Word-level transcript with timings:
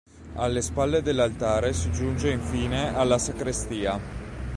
Alle 0.37 0.63
spalle 0.63 1.03
dell'altare 1.03 1.73
si 1.73 1.91
giunge 1.91 2.31
infine 2.31 2.95
alla 2.95 3.19
sacrestia. 3.19 3.99